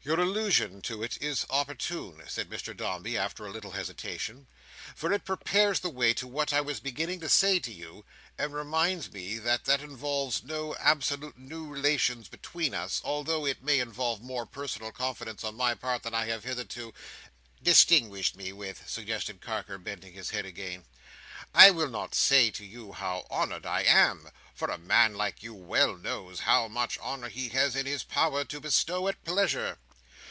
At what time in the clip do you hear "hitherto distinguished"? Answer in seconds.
16.44-18.34